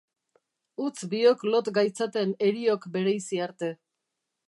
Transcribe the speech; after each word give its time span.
Utz 0.85 1.03
biok 1.11 1.45
lot 1.51 1.71
gaitzaten 1.77 2.35
heriok 2.49 2.91
bereizi 2.97 3.45
arte. 3.49 3.75